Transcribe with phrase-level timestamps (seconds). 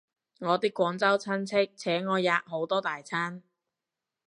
[0.39, 3.43] 我啲廣州親戚請我吔好多大餐